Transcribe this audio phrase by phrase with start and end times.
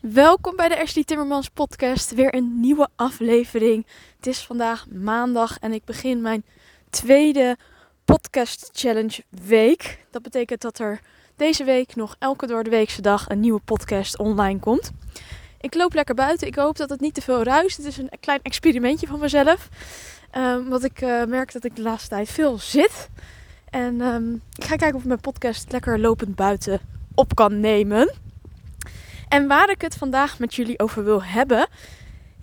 [0.00, 2.14] Welkom bij de Ashley Timmermans podcast.
[2.14, 3.86] Weer een nieuwe aflevering.
[4.16, 6.44] Het is vandaag maandag en ik begin mijn
[6.90, 7.56] tweede
[8.04, 10.04] podcast challenge week.
[10.10, 11.00] Dat betekent dat er
[11.36, 14.90] deze week nog elke door de weekse dag een nieuwe podcast online komt.
[15.60, 16.46] Ik loop lekker buiten.
[16.46, 17.76] Ik hoop dat het niet te veel ruist.
[17.76, 19.68] Het is een klein experimentje van mezelf.
[20.36, 23.08] Um, want ik uh, merk dat ik de laatste tijd veel zit.
[23.70, 26.80] En um, ik ga kijken of mijn podcast lekker lopend buiten
[27.14, 28.26] op kan nemen.
[29.28, 31.68] En waar ik het vandaag met jullie over wil hebben,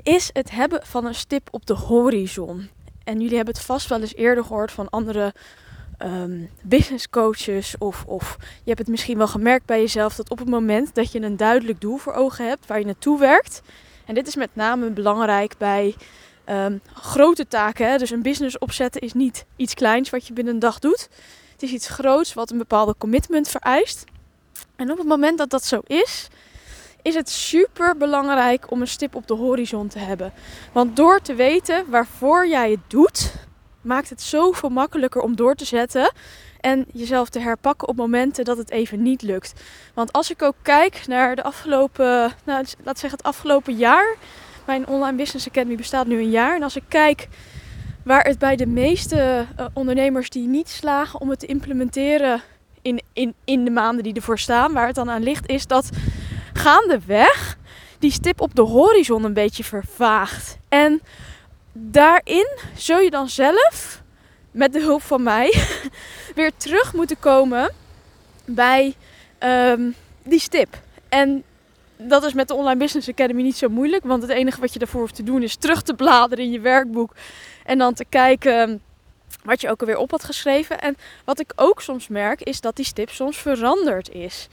[0.03, 2.69] is het hebben van een stip op de horizon.
[3.03, 5.33] En jullie hebben het vast wel eens eerder gehoord van andere
[5.99, 7.77] um, business coaches.
[7.77, 11.11] Of, of je hebt het misschien wel gemerkt bij jezelf dat op het moment dat
[11.11, 13.61] je een duidelijk doel voor ogen hebt waar je naartoe werkt.
[14.05, 15.95] En dit is met name belangrijk bij
[16.49, 17.89] um, grote taken.
[17.89, 17.97] Hè?
[17.97, 21.09] Dus een business opzetten is niet iets kleins wat je binnen een dag doet.
[21.51, 24.03] Het is iets groots wat een bepaalde commitment vereist.
[24.75, 26.27] En op het moment dat dat zo is,
[27.05, 30.33] is het super belangrijk om een stip op de horizon te hebben.
[30.71, 33.33] Want door te weten waarvoor jij het doet,
[33.81, 36.11] maakt het zoveel makkelijker om door te zetten
[36.59, 39.53] en jezelf te herpakken op momenten dat het even niet lukt.
[39.93, 44.15] Want als ik ook kijk naar de afgelopen, nou, laat zeggen het afgelopen jaar,
[44.65, 46.55] mijn online business academy bestaat nu een jaar.
[46.55, 47.27] En als ik kijk
[48.03, 52.41] waar het bij de meeste uh, ondernemers die niet slagen om het te implementeren
[52.81, 55.89] in, in, in de maanden die ervoor staan, waar het dan aan ligt, is dat
[56.57, 57.57] gaandeweg
[57.99, 60.57] die stip op de horizon een beetje vervaagt.
[60.69, 61.01] En
[61.73, 64.01] daarin zul je dan zelf,
[64.51, 65.53] met de hulp van mij,
[66.35, 67.73] weer terug moeten komen
[68.45, 68.95] bij
[69.39, 70.77] um, die stip.
[71.09, 71.43] En
[71.97, 74.03] dat is met de Online Business Academy niet zo moeilijk.
[74.03, 76.59] Want het enige wat je daarvoor hoeft te doen is terug te bladeren in je
[76.59, 77.13] werkboek.
[77.65, 78.81] En dan te kijken
[79.43, 80.79] wat je ook alweer op had geschreven.
[80.81, 84.47] En wat ik ook soms merk is dat die stip soms veranderd is.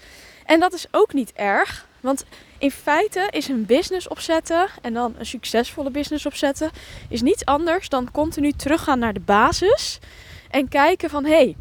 [0.45, 1.87] En dat is ook niet erg.
[2.03, 2.25] Want
[2.59, 6.71] in feite is een business opzetten en dan een succesvolle business opzetten
[7.09, 9.99] is niets anders dan continu teruggaan naar de basis
[10.51, 11.57] en kijken van hé, hey,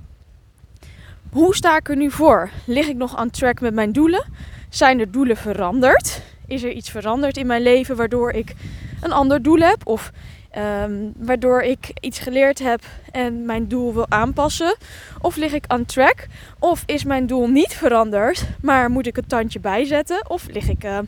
[1.31, 2.49] hoe sta ik er nu voor?
[2.65, 4.25] Lig ik nog aan track met mijn doelen?
[4.69, 6.21] Zijn er doelen veranderd?
[6.47, 8.53] Is er iets veranderd in mijn leven waardoor ik
[9.01, 9.87] een ander doel heb?
[9.87, 10.11] Of
[10.57, 12.81] Um, waardoor ik iets geleerd heb
[13.11, 14.75] en mijn doel wil aanpassen?
[15.21, 16.27] Of lig ik aan track?
[16.59, 20.29] Of is mijn doel niet veranderd, maar moet ik een tandje bijzetten?
[20.29, 20.99] Of lig ik, uh,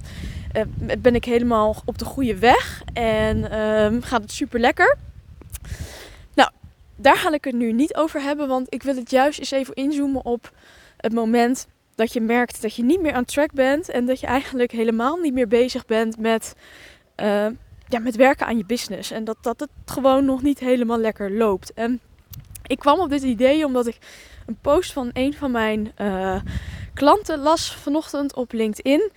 [0.55, 0.61] uh,
[0.99, 4.97] ben ik helemaal op de goede weg en uh, gaat het super lekker?
[6.33, 6.49] Nou,
[6.95, 9.73] daar ga ik het nu niet over hebben, want ik wil het juist eens even
[9.73, 10.51] inzoomen op
[10.97, 14.27] het moment dat je merkt dat je niet meer aan track bent en dat je
[14.27, 16.55] eigenlijk helemaal niet meer bezig bent met
[17.93, 19.11] ja, met werken aan je business.
[19.11, 21.73] En dat, dat het gewoon nog niet helemaal lekker loopt.
[21.73, 21.99] En
[22.67, 23.97] ik kwam op dit idee omdat ik
[24.45, 26.41] een post van een van mijn uh,
[26.93, 29.11] klanten las vanochtend op LinkedIn.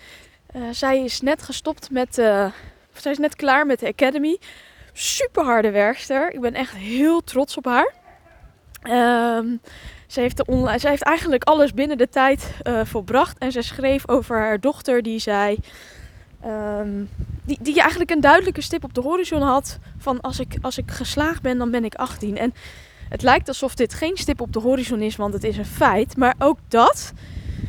[0.57, 2.53] Uh, zij is net gestopt met, uh,
[2.93, 4.39] zij is net klaar met de Academy.
[4.93, 6.33] Super harde werkster.
[6.33, 7.95] Ik ben echt heel trots op haar.
[9.37, 9.61] Um,
[10.07, 12.51] ze heeft, de online, ze heeft eigenlijk alles binnen de tijd
[12.85, 13.39] volbracht.
[13.39, 15.59] En ze schreef over haar dochter die zei...
[16.47, 17.09] Um,
[17.45, 20.91] die, die eigenlijk een duidelijke stip op de horizon had van als ik, als ik
[20.91, 22.39] geslaagd ben, dan ben ik 18.
[22.39, 22.55] En
[23.09, 26.17] het lijkt alsof dit geen stip op de horizon is, want het is een feit.
[26.17, 27.13] Maar ook dat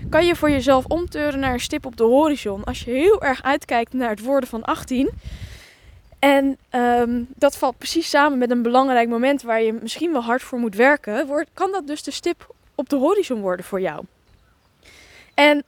[0.10, 2.64] kan je voor jezelf omteuren naar een stip op de horizon.
[2.64, 5.10] Als je heel erg uitkijkt naar het worden van 18.
[6.20, 10.42] En um, dat valt precies samen met een belangrijk moment waar je misschien wel hard
[10.42, 11.28] voor moet werken.
[11.28, 14.04] Wordt, kan dat dus de stip op de horizon worden voor jou?
[15.34, 15.64] En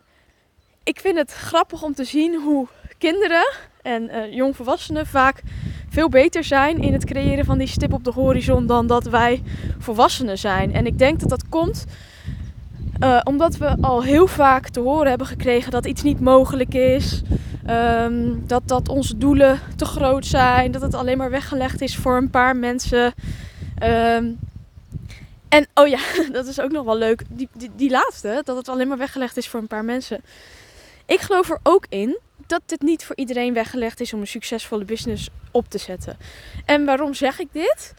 [0.83, 2.67] ik vind het grappig om te zien hoe
[2.99, 5.41] kinderen en uh, jongvolwassenen vaak
[5.89, 9.43] veel beter zijn in het creëren van die stip op de horizon dan dat wij
[9.79, 10.73] volwassenen zijn.
[10.73, 11.85] En ik denk dat dat komt
[13.03, 17.21] uh, omdat we al heel vaak te horen hebben gekregen dat iets niet mogelijk is.
[17.69, 20.71] Um, dat, dat onze doelen te groot zijn.
[20.71, 23.13] Dat het alleen maar weggelegd is voor een paar mensen.
[23.83, 24.39] Um,
[25.49, 25.99] en oh ja,
[26.31, 27.23] dat is ook nog wel leuk.
[27.29, 30.21] Die, die, die laatste, dat het alleen maar weggelegd is voor een paar mensen.
[31.05, 32.17] Ik geloof er ook in
[32.49, 36.17] dat het niet voor iedereen weggelegd is om een succesvolle business op te zetten.
[36.65, 37.93] En waarom zeg ik dit?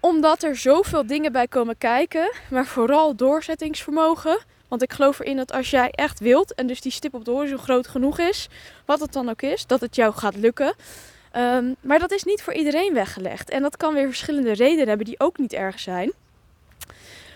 [0.00, 4.38] Omdat er zoveel dingen bij komen kijken, maar vooral doorzettingsvermogen.
[4.68, 7.30] Want ik geloof erin dat als jij echt wilt en dus die stip op de
[7.30, 8.48] horizon groot genoeg is,
[8.84, 10.74] wat het dan ook is, dat het jou gaat lukken.
[11.36, 13.50] Um, maar dat is niet voor iedereen weggelegd.
[13.50, 16.12] En dat kan weer verschillende redenen hebben die ook niet erg zijn.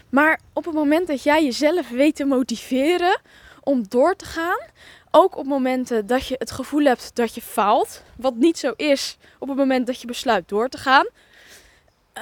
[0.08, 3.20] Maar op het moment dat jij jezelf weet te motiveren
[3.62, 4.58] om door te gaan,
[5.10, 9.16] ook op momenten dat je het gevoel hebt dat je faalt, wat niet zo is
[9.38, 11.06] op het moment dat je besluit door te gaan,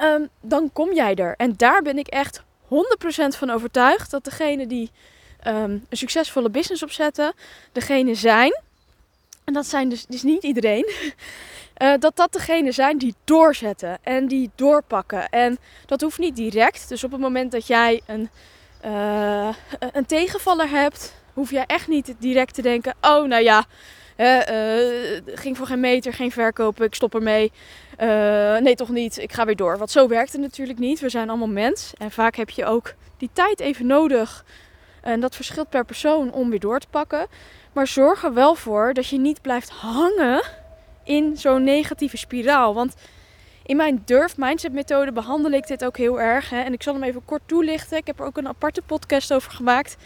[0.03, 1.33] um, dan kom jij er.
[1.37, 2.67] En daar ben ik echt 100%
[3.37, 4.91] van overtuigd dat degene die
[5.47, 7.33] um, een succesvolle business opzetten,
[7.71, 8.61] degene zijn
[9.49, 10.89] en dat zijn dus, dus niet iedereen,
[11.81, 15.29] uh, dat dat degene zijn die doorzetten en die doorpakken.
[15.29, 16.89] En dat hoeft niet direct.
[16.89, 18.29] Dus op het moment dat jij een,
[18.85, 19.49] uh,
[19.91, 23.65] een tegenvaller hebt, hoef jij echt niet direct te denken: oh, nou ja,
[24.17, 24.37] uh,
[25.25, 27.51] ging voor geen meter, geen verkopen, ik stop ermee.
[28.61, 29.77] nee, toch niet, ik ga weer door.
[29.77, 30.99] Want zo werkt het natuurlijk niet.
[30.99, 31.93] We zijn allemaal mens.
[31.97, 34.45] En vaak heb je ook die tijd even nodig.
[35.01, 37.27] En dat verschilt per persoon om weer door te pakken.
[37.73, 40.43] Maar zorg er wel voor dat je niet blijft hangen
[41.03, 42.73] in zo'n negatieve spiraal.
[42.73, 42.95] Want
[43.69, 46.49] in mijn Durf Mindset methode behandel ik dit ook heel erg.
[46.49, 46.61] Hè?
[46.61, 47.97] En ik zal hem even kort toelichten.
[47.97, 49.97] Ik heb er ook een aparte podcast over gemaakt.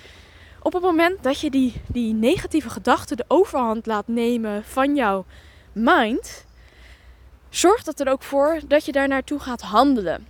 [0.64, 5.26] Op het moment dat je die, die negatieve gedachten de overhand laat nemen van jouw
[5.72, 6.46] mind,
[7.50, 10.28] zorgt dat er ook voor dat je daar naartoe gaat handelen.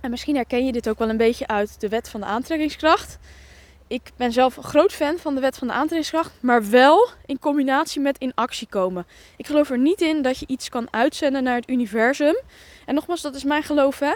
[0.00, 3.18] En misschien herken je dit ook wel een beetje uit de wet van de aantrekkingskracht
[3.86, 7.38] ik ben zelf een groot fan van de wet van de aantrekkingskracht, maar wel in
[7.38, 9.06] combinatie met in actie komen.
[9.36, 12.36] Ik geloof er niet in dat je iets kan uitzenden naar het universum.
[12.86, 14.12] En nogmaals, dat is mijn geloof hè.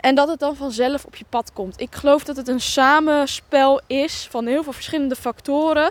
[0.00, 1.80] En dat het dan vanzelf op je pad komt.
[1.80, 5.90] Ik geloof dat het een samenspel is van heel veel verschillende factoren.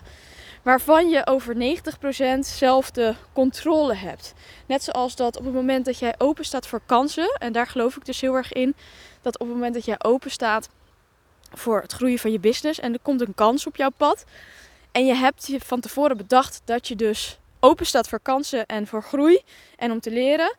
[0.63, 4.33] Waarvan je over 90% zelf de controle hebt.
[4.65, 7.35] Net zoals dat op het moment dat jij open staat voor kansen.
[7.39, 8.75] En daar geloof ik dus heel erg in.
[9.21, 10.69] Dat op het moment dat jij open staat
[11.53, 14.25] voor het groeien van je business en er komt een kans op jouw pad.
[14.91, 18.87] En je hebt je van tevoren bedacht dat je dus open staat voor kansen en
[18.87, 19.41] voor groei
[19.75, 20.55] en om te leren.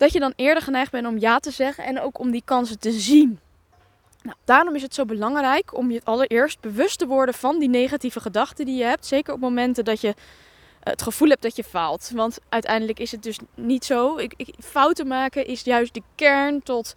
[0.00, 2.78] Dat je dan eerder geneigd bent om ja te zeggen en ook om die kansen
[2.78, 3.38] te zien.
[4.22, 8.20] Nou, daarom is het zo belangrijk om je allereerst bewust te worden van die negatieve
[8.20, 9.06] gedachten die je hebt.
[9.06, 10.14] Zeker op momenten dat je
[10.80, 12.10] het gevoel hebt dat je faalt.
[12.14, 14.16] Want uiteindelijk is het dus niet zo.
[14.16, 16.94] Ik, ik, fouten maken is juist de kern tot,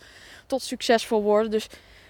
[0.48, 1.52] tot succesvol worden.
[1.52, 1.68] Dus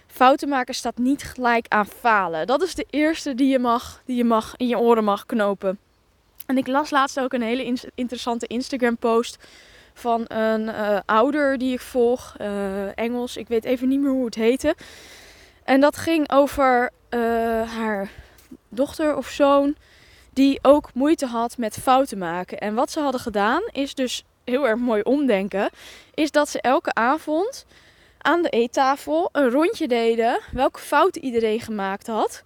[0.07, 2.47] Fouten maken staat niet gelijk aan falen.
[2.47, 5.79] Dat is de eerste die je mag, die je mag in je oren mag knopen.
[6.45, 9.37] En ik las laatst ook een hele interessante Instagram post
[9.93, 13.37] van een uh, ouder die ik volg, uh, Engels.
[13.37, 14.75] Ik weet even niet meer hoe het heette.
[15.63, 17.19] En dat ging over uh,
[17.75, 18.09] haar
[18.69, 19.75] dochter of zoon
[20.33, 22.57] die ook moeite had met fouten maken.
[22.57, 25.69] En wat ze hadden gedaan is dus heel erg mooi omdenken,
[26.13, 27.65] is dat ze elke avond
[28.17, 32.43] aan de eettafel een rondje deden welke fouten iedereen gemaakt had.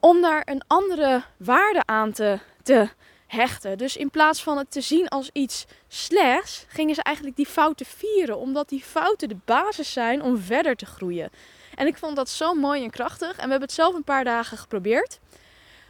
[0.00, 2.88] Om daar een andere waarde aan te, te
[3.30, 3.78] hechten.
[3.78, 7.86] Dus in plaats van het te zien als iets slechts, gingen ze eigenlijk die fouten
[7.86, 8.38] vieren.
[8.38, 11.30] Omdat die fouten de basis zijn om verder te groeien.
[11.74, 13.30] En ik vond dat zo mooi en krachtig.
[13.30, 15.18] En we hebben het zelf een paar dagen geprobeerd.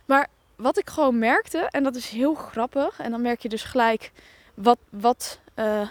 [0.05, 3.01] Maar wat ik gewoon merkte, en dat is heel grappig.
[3.01, 4.13] En dan merk je dus gelijk
[4.55, 5.89] wat, wat uh,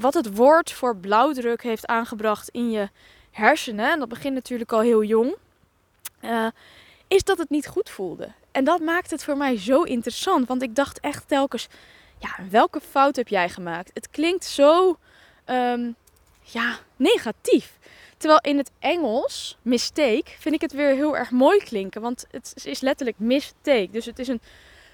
[0.00, 2.88] wat het woord voor blauwdruk heeft aangebracht in je
[3.30, 5.34] hersenen, en dat begint natuurlijk al heel jong,
[6.20, 6.46] uh,
[7.08, 8.32] is dat het niet goed voelde.
[8.52, 11.68] En dat maakt het voor mij zo interessant, want ik dacht echt telkens,
[12.18, 13.90] ja, welke fout heb jij gemaakt?
[13.94, 14.98] Het klinkt zo,
[15.46, 15.96] um,
[16.42, 17.78] ja, negatief.
[18.16, 22.00] Terwijl in het Engels, mistake, vind ik het weer heel erg mooi klinken.
[22.00, 23.88] Want het is letterlijk mistake.
[23.90, 24.40] Dus het is een,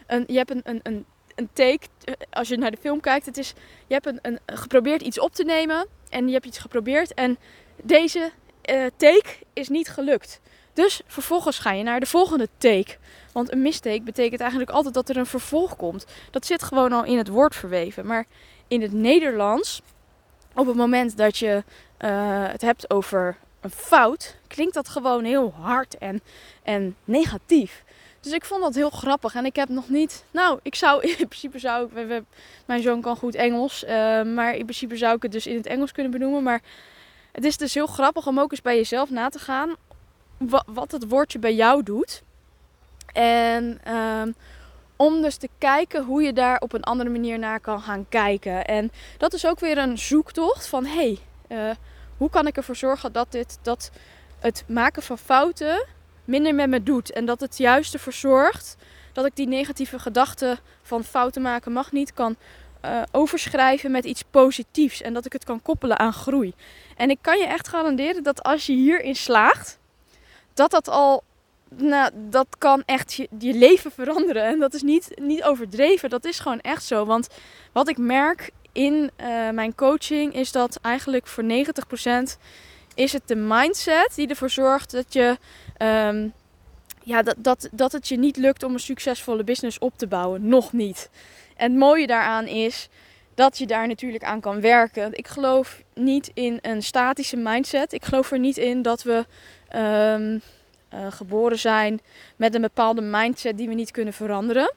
[0.06, 1.06] een je hebt een, een, een
[1.36, 3.52] een take, eh, als je naar de film kijkt, het is,
[3.86, 7.38] je hebt een, een, geprobeerd iets op te nemen en je hebt iets geprobeerd en
[7.82, 8.30] deze
[8.70, 10.40] uh, take is niet gelukt.
[10.76, 12.96] Dus vervolgens ga je naar de volgende take.
[13.32, 16.06] Want een mistake betekent eigenlijk altijd dat er een vervolg komt.
[16.30, 18.06] Dat zit gewoon al in het woord verweven.
[18.06, 18.26] Maar
[18.68, 19.82] in het Nederlands,
[20.54, 21.64] op het moment dat je
[22.00, 26.20] uh, het hebt over een fout, klinkt dat gewoon heel hard en,
[26.62, 27.84] en negatief.
[28.20, 29.34] Dus ik vond dat heel grappig.
[29.34, 30.24] En ik heb nog niet.
[30.30, 32.22] Nou, ik zou in principe zou ik.
[32.66, 33.84] mijn zoon kan goed Engels.
[33.84, 33.90] Uh,
[34.22, 36.42] maar in principe zou ik het dus in het Engels kunnen benoemen.
[36.42, 36.60] Maar
[37.32, 39.76] het is dus heel grappig om ook eens bij jezelf na te gaan.
[40.66, 42.22] Wat, het woordje bij jou doet.
[43.12, 44.34] En um,
[44.96, 48.64] om dus te kijken hoe je daar op een andere manier naar kan gaan kijken.
[48.64, 51.74] En dat is ook weer een zoektocht van hé, hey, uh,
[52.16, 53.90] hoe kan ik ervoor zorgen dat dit dat
[54.38, 55.86] het maken van fouten
[56.24, 57.12] minder met me doet.
[57.12, 58.76] En dat het juist ervoor zorgt
[59.12, 62.36] dat ik die negatieve gedachten van fouten maken mag niet kan
[62.84, 65.02] uh, overschrijven met iets positiefs.
[65.02, 66.54] En dat ik het kan koppelen aan groei.
[66.96, 69.78] En ik kan je echt garanderen dat als je hierin slaagt,
[70.56, 71.22] dat dat al.
[71.68, 74.42] Nou, dat kan echt je, leven veranderen.
[74.42, 76.10] En dat is niet, niet overdreven.
[76.10, 77.04] Dat is gewoon echt zo.
[77.04, 77.28] Want
[77.72, 81.46] wat ik merk in uh, mijn coaching is dat eigenlijk voor 90%
[82.94, 85.38] is het de mindset die ervoor zorgt dat je
[85.82, 86.32] um,
[87.02, 90.48] ja, dat, dat, dat het je niet lukt om een succesvolle business op te bouwen.
[90.48, 91.10] Nog niet.
[91.56, 92.88] En het mooie daaraan is
[93.34, 95.12] dat je daar natuurlijk aan kan werken.
[95.12, 97.92] Ik geloof niet in een statische mindset.
[97.92, 99.26] Ik geloof er niet in dat we
[99.74, 100.40] um,
[100.94, 102.00] uh, geboren zijn
[102.36, 104.74] met een bepaalde mindset die we niet kunnen veranderen.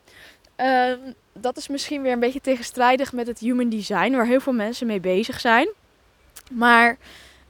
[0.56, 0.98] Ehm,
[1.34, 4.88] dat is misschien weer een beetje tegenstrijdig met het human design, waar heel veel mensen
[4.88, 5.70] mee bezig zijn.
[6.52, 6.98] Maar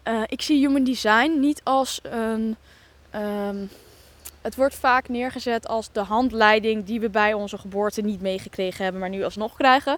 [0.07, 2.55] uh, ik zie human design niet als een.
[3.15, 3.69] Um,
[4.41, 9.01] het wordt vaak neergezet als de handleiding die we bij onze geboorte niet meegekregen hebben,
[9.01, 9.97] maar nu alsnog krijgen.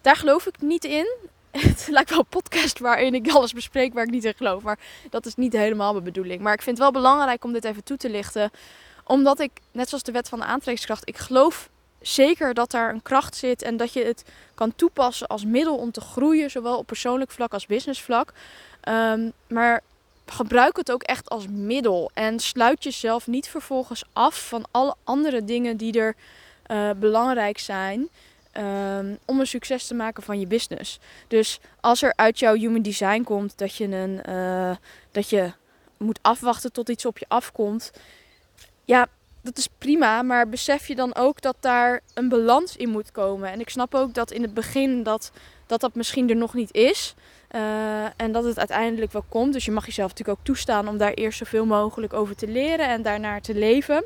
[0.00, 1.16] Daar geloof ik niet in.
[1.58, 4.62] Het lijkt wel een podcast waarin ik alles bespreek waar ik niet in geloof.
[4.62, 4.78] Maar
[5.10, 6.40] dat is niet helemaal mijn bedoeling.
[6.40, 8.50] Maar ik vind het wel belangrijk om dit even toe te lichten.
[9.04, 13.02] Omdat ik, net zoals de wet van de aantrekkingskracht, ik geloof zeker dat daar een
[13.02, 16.86] kracht zit en dat je het kan toepassen als middel om te groeien, zowel op
[16.86, 18.32] persoonlijk vlak als business vlak.
[18.80, 19.80] Ehm, maar
[20.26, 25.44] gebruik het ook echt als middel en sluit jezelf niet vervolgens af van alle andere
[25.44, 26.14] dingen die er
[26.70, 28.08] uh, belangrijk zijn.
[28.58, 31.00] Um, om een succes te maken van je business.
[31.28, 34.76] Dus als er uit jouw human design komt dat je, een, uh,
[35.10, 35.52] dat je
[35.96, 37.90] moet afwachten tot iets op je afkomt.
[38.84, 39.06] Ja,
[39.42, 43.50] dat is prima, maar besef je dan ook dat daar een balans in moet komen.
[43.50, 45.32] En ik snap ook dat in het begin dat
[45.66, 47.14] dat, dat misschien er nog niet is.
[47.50, 49.52] Uh, en dat het uiteindelijk wel komt.
[49.52, 52.88] Dus je mag jezelf natuurlijk ook toestaan om daar eerst zoveel mogelijk over te leren
[52.88, 54.04] en daarnaar te leven.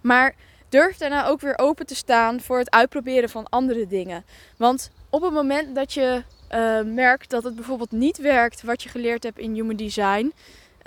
[0.00, 0.34] Maar
[0.68, 4.24] durf daarna ook weer open te staan voor het uitproberen van andere dingen.
[4.56, 6.22] Want op het moment dat je
[6.54, 10.32] uh, merkt dat het bijvoorbeeld niet werkt wat je geleerd hebt in Human Design,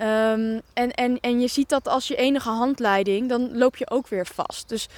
[0.02, 4.08] Um, en, en, en je ziet dat als je enige handleiding, dan loop je ook
[4.08, 4.68] weer vast.
[4.68, 4.88] Dus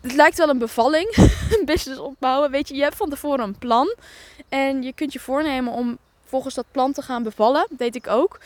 [0.00, 1.16] het lijkt wel een bevalling,
[1.58, 2.50] een business opbouwen.
[2.50, 3.94] Weet je, je hebt van tevoren een plan.
[4.48, 7.66] En je kunt je voornemen om volgens dat plan te gaan bevallen.
[7.68, 8.40] Dat deed ik ook.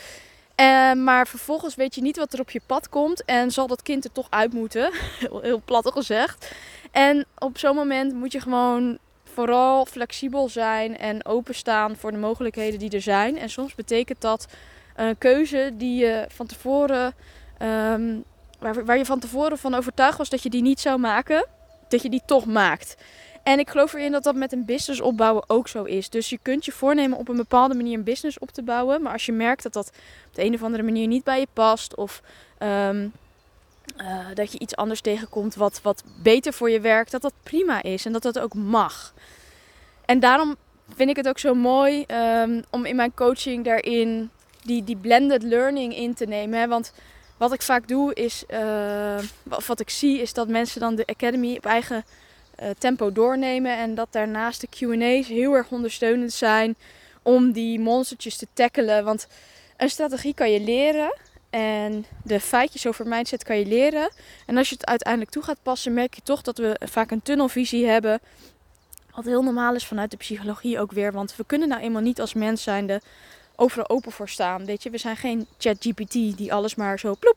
[0.61, 3.25] Uh, maar vervolgens weet je niet wat er op je pad komt.
[3.25, 4.93] En zal dat kind er toch uit moeten.
[5.43, 6.53] Heel plat gezegd.
[6.91, 12.79] En op zo'n moment moet je gewoon vooral flexibel zijn en openstaan voor de mogelijkheden
[12.79, 13.39] die er zijn.
[13.39, 14.47] En soms betekent dat
[14.97, 17.15] een keuze die je van tevoren,
[18.59, 21.47] waar, waar je van tevoren van overtuigd was dat je die niet zou maken,
[21.89, 22.97] dat je die toch maakt.
[23.43, 26.09] En ik geloof erin dat dat met een business opbouwen ook zo is.
[26.11, 29.03] Dus je kunt je voornemen op een bepaalde manier een business op te bouwen.
[29.03, 29.89] Maar als je merkt dat dat
[30.29, 31.95] op de een of andere manier niet bij je past.
[31.95, 32.23] Of
[32.59, 33.13] um,
[34.01, 37.11] uh, dat je iets anders tegenkomt wat, wat beter voor je werkt.
[37.11, 39.15] Dat dat prima is en dat dat ook mag.
[40.05, 40.57] En daarom
[40.95, 42.05] vind ik het ook zo mooi
[42.43, 44.31] um, om in mijn coaching daarin
[44.65, 46.59] die, die blended learning in te nemen.
[46.59, 46.69] Hè?
[46.69, 46.93] Want
[47.37, 49.19] wat ik vaak doe is, uh,
[49.67, 52.05] wat ik zie, is dat mensen dan de Academy op eigen
[52.79, 53.77] tempo doornemen.
[53.77, 56.77] En dat daarnaast de QA's heel erg ondersteunend zijn
[57.23, 59.05] om die monstertjes te tackelen.
[59.05, 59.27] Want
[59.77, 61.17] een strategie kan je leren.
[61.51, 64.11] En de feitjes over mindset kan je leren.
[64.47, 67.23] En als je het uiteindelijk toe gaat passen, merk je toch dat we vaak een
[67.23, 68.21] tunnelvisie hebben.
[69.15, 71.13] Wat heel normaal is vanuit de psychologie ook weer.
[71.13, 73.01] Want we kunnen nou eenmaal niet als mens zijnde
[73.57, 74.65] overal open voor staan.
[74.65, 77.37] Weet je, we zijn geen ChatGPT die alles maar zo ploep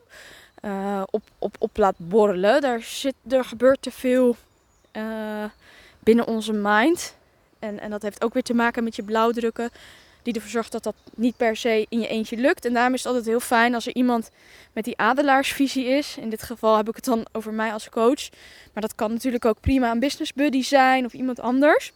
[0.66, 2.62] uh, op, op, op laat borrelen.
[2.62, 4.36] Daar zit, er gebeurt te veel
[4.94, 5.44] uh,
[6.00, 7.16] binnen onze mind.
[7.60, 9.70] En, en dat heeft ook weer te maken met je blauwdrukken.
[10.24, 12.66] Die ervoor zorgt dat dat niet per se in je eentje lukt.
[12.66, 14.30] En daarom is het altijd heel fijn als er iemand
[14.74, 16.18] met die adelaarsvisie is.
[16.18, 18.30] In dit geval heb ik het dan over mij als coach.
[18.74, 21.92] Maar dat kan natuurlijk ook prima een business buddy zijn of iemand anders.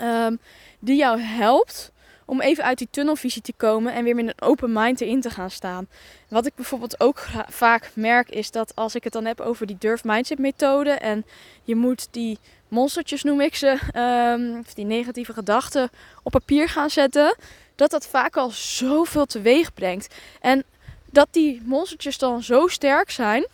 [0.00, 0.38] Um,
[0.78, 1.92] die jou helpt
[2.24, 5.30] om even uit die tunnelvisie te komen en weer met een open mind erin te
[5.30, 5.88] gaan staan.
[6.28, 9.76] Wat ik bijvoorbeeld ook vaak merk is dat als ik het dan heb over die
[9.78, 11.24] durf mindset methode en
[11.62, 12.38] je moet die
[12.68, 15.90] monstertjes noem ik ze, um, of die negatieve gedachten
[16.22, 17.36] op papier gaan zetten,
[17.74, 20.14] dat dat vaak al zoveel teweeg brengt.
[20.40, 20.64] En
[21.10, 23.46] dat die monstertjes dan zo sterk zijn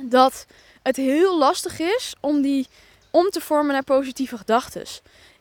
[0.00, 0.46] dat
[0.82, 2.66] het heel lastig is om die
[3.10, 4.84] om te vormen naar positieve gedachten.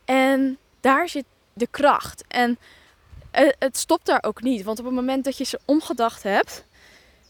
[0.05, 2.23] En daar zit de kracht.
[2.27, 2.57] En
[3.59, 4.63] het stopt daar ook niet.
[4.63, 6.63] Want op het moment dat je ze omgedacht hebt,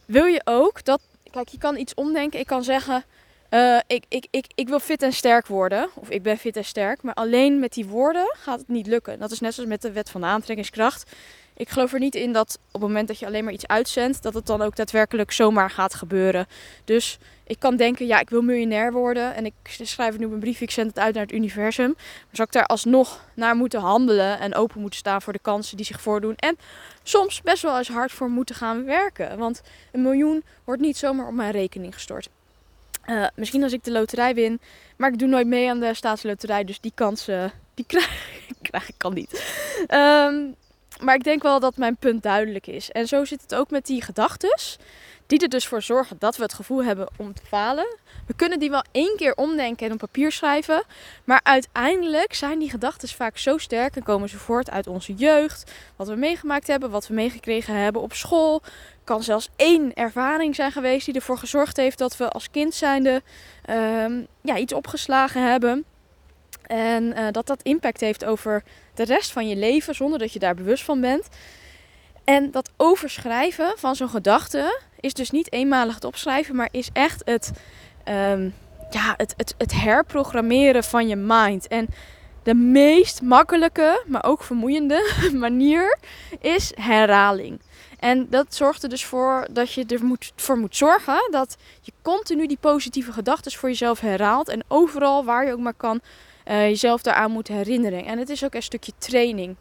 [0.05, 1.01] wil je ook dat.
[1.31, 2.39] Kijk, je kan iets omdenken.
[2.39, 3.03] Ik kan zeggen.
[3.49, 5.89] Uh, ik, ik, ik, ik wil fit en sterk worden.
[5.93, 7.01] Of ik ben fit en sterk.
[7.01, 9.19] Maar alleen met die woorden gaat het niet lukken.
[9.19, 11.11] Dat is net zoals met de wet van de aantrekkingskracht.
[11.55, 14.23] Ik geloof er niet in dat op het moment dat je alleen maar iets uitzendt,
[14.23, 16.47] dat het dan ook daadwerkelijk zomaar gaat gebeuren.
[16.85, 20.61] Dus ik kan denken, ja, ik wil miljonair worden en ik schrijf nu een brief,
[20.61, 21.93] ik zend het uit naar het universum.
[21.95, 25.77] Maar zou ik daar alsnog naar moeten handelen en open moeten staan voor de kansen
[25.77, 26.35] die zich voordoen.
[26.35, 26.57] En
[27.03, 29.37] soms best wel eens hard voor moeten gaan werken.
[29.37, 32.29] Want een miljoen wordt niet zomaar op mijn rekening gestort.
[33.05, 34.59] Uh, misschien als ik de loterij win,
[34.95, 38.95] maar ik doe nooit mee aan de staatsloterij, dus die kansen, die krijg, krijg ik
[38.97, 39.43] kan niet.
[39.93, 40.55] Um,
[41.03, 42.91] maar ik denk wel dat mijn punt duidelijk is.
[42.91, 44.59] En zo zit het ook met die gedachten.
[45.27, 47.97] Die er dus voor zorgen dat we het gevoel hebben om te falen.
[48.27, 50.83] We kunnen die wel één keer omdenken en op papier schrijven.
[51.23, 55.71] Maar uiteindelijk zijn die gedachten vaak zo sterk en komen ze voort uit onze jeugd.
[55.95, 58.61] Wat we meegemaakt hebben, wat we meegekregen hebben op school.
[59.03, 63.21] kan zelfs één ervaring zijn geweest die ervoor gezorgd heeft dat we als kind zijnde
[63.65, 65.85] ehm, ja, iets opgeslagen hebben.
[66.67, 70.39] En uh, dat dat impact heeft over de rest van je leven zonder dat je
[70.39, 71.27] daar bewust van bent.
[72.23, 77.21] En dat overschrijven van zo'n gedachte is dus niet eenmalig het opschrijven, maar is echt
[77.25, 77.51] het,
[78.09, 78.53] um,
[78.89, 81.67] ja, het, het, het herprogrammeren van je mind.
[81.67, 81.87] En
[82.43, 85.97] de meest makkelijke, maar ook vermoeiende manier
[86.39, 87.59] is herhaling.
[87.99, 91.91] En dat zorgt er dus voor dat je ervoor moet, voor moet zorgen dat je
[92.01, 94.47] continu die positieve gedachten voor jezelf herhaalt.
[94.47, 96.01] En overal waar je ook maar kan,
[96.47, 98.05] uh, jezelf daaraan moet herinneren.
[98.05, 99.55] En het is ook een stukje training.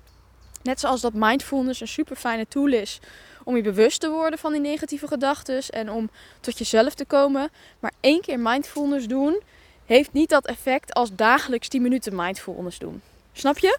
[0.62, 3.00] Net zoals dat mindfulness een super fijne tool is
[3.44, 6.10] om je bewust te worden van die negatieve gedachten en om
[6.40, 7.50] tot jezelf te komen.
[7.80, 9.40] Maar één keer mindfulness doen
[9.86, 13.02] heeft niet dat effect als dagelijks 10 minuten mindfulness doen.
[13.32, 13.78] Snap je?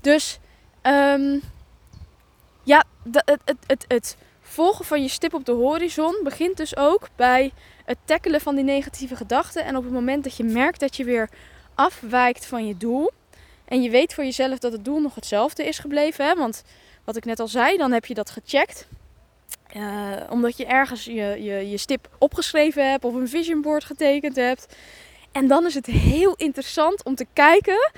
[0.00, 0.38] Dus
[0.82, 1.42] um,
[2.62, 7.08] ja, het, het, het, het volgen van je stip op de horizon begint dus ook
[7.16, 7.52] bij
[7.84, 9.64] het tackelen van die negatieve gedachten.
[9.64, 11.28] En op het moment dat je merkt dat je weer
[11.80, 13.10] afwijkt van je doel.
[13.64, 16.26] En je weet voor jezelf dat het doel nog hetzelfde is gebleven.
[16.26, 16.34] Hè?
[16.34, 16.62] Want
[17.04, 18.86] wat ik net al zei, dan heb je dat gecheckt.
[19.76, 24.36] Uh, omdat je ergens je, je, je stip opgeschreven hebt of een vision board getekend
[24.36, 24.76] hebt.
[25.32, 27.90] En dan is het heel interessant om te kijken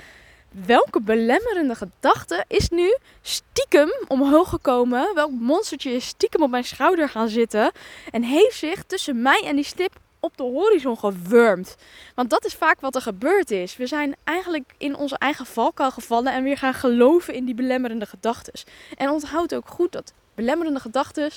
[0.65, 5.11] welke belemmerende gedachte is nu stiekem omhoog gekomen?
[5.13, 7.71] Welk monstertje is stiekem op mijn schouder gaan zitten?
[8.11, 11.75] En heeft zich tussen mij en die stip op de horizon gewurmd.
[12.15, 13.77] Want dat is vaak wat er gebeurd is.
[13.77, 18.05] We zijn eigenlijk in onze eigen valkuil gevallen en weer gaan geloven in die belemmerende
[18.05, 18.53] gedachten.
[18.97, 21.31] En onthoud ook goed dat belemmerende gedachten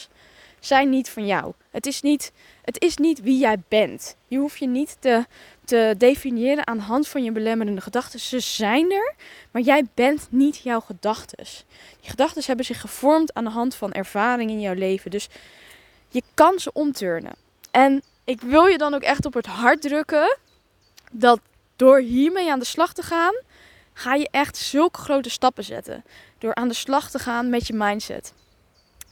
[0.60, 1.52] zijn niet van jou.
[1.70, 4.16] Het is niet, het is niet wie jij bent.
[4.28, 5.24] Je hoeft je niet te,
[5.64, 8.20] te definiëren aan de hand van je belemmerende gedachten.
[8.20, 9.14] Ze zijn er,
[9.50, 11.44] maar jij bent niet jouw gedachten.
[12.00, 15.10] Die gedachten hebben zich gevormd aan de hand van ervaring in jouw leven.
[15.10, 15.28] Dus
[16.08, 17.34] je kan ze omturnen.
[17.70, 20.36] En ik wil je dan ook echt op het hart drukken
[21.12, 21.40] dat
[21.76, 23.34] door hiermee aan de slag te gaan,
[23.92, 26.04] ga je echt zulke grote stappen zetten.
[26.38, 28.32] Door aan de slag te gaan met je mindset.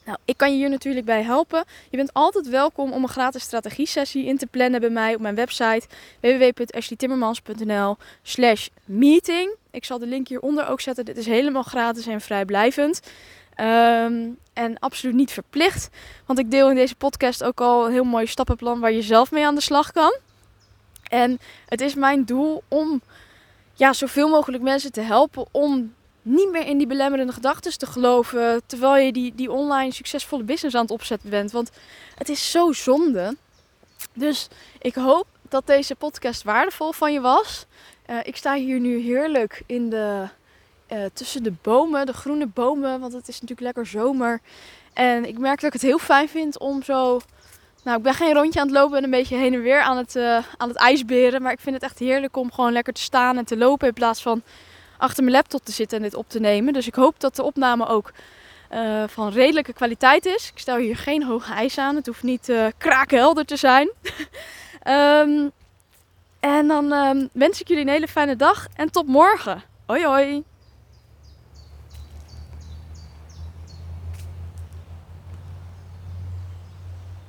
[0.04, 1.64] Nou, ik kan je hier natuurlijk bij helpen.
[1.90, 5.34] Je bent altijd welkom om een gratis strategie-sessie in te plannen bij mij op mijn
[5.34, 5.86] website
[6.20, 9.56] www.ashleytimmermans.nl slash meeting.
[9.70, 11.04] Ik zal de link hieronder ook zetten.
[11.04, 13.00] Dit is helemaal gratis en vrijblijvend.
[13.60, 15.88] Um, en absoluut niet verplicht.
[16.26, 19.30] Want ik deel in deze podcast ook al een heel mooi stappenplan waar je zelf
[19.30, 20.18] mee aan de slag kan.
[21.08, 23.02] En het is mijn doel om
[23.74, 28.62] ja, zoveel mogelijk mensen te helpen om niet meer in die belemmerende gedachten te geloven.
[28.66, 31.52] Terwijl je die, die online succesvolle business aan het opzetten bent.
[31.52, 31.70] Want
[32.14, 33.36] het is zo zonde.
[34.12, 37.66] Dus ik hoop dat deze podcast waardevol van je was.
[38.10, 40.28] Uh, ik sta hier nu heerlijk in de
[40.92, 44.40] uh, tussen de bomen, de groene bomen, want het is natuurlijk lekker zomer.
[44.92, 47.20] En ik merk dat ik het heel fijn vind om zo.
[47.84, 49.96] Nou, ik ben geen rondje aan het lopen en een beetje heen en weer aan
[49.96, 51.42] het, uh, aan het ijsberen.
[51.42, 53.94] Maar ik vind het echt heerlijk om gewoon lekker te staan en te lopen in
[53.94, 54.42] plaats van
[54.98, 56.72] achter mijn laptop te zitten en dit op te nemen.
[56.72, 58.12] Dus ik hoop dat de opname ook
[58.72, 60.50] uh, van redelijke kwaliteit is.
[60.50, 61.96] Ik stel hier geen hoge eisen aan.
[61.96, 63.90] Het hoeft niet uh, kraakhelder te zijn.
[64.86, 65.50] um,
[66.40, 69.62] en dan um, wens ik jullie een hele fijne dag en tot morgen.
[69.86, 70.53] Hoi hoi!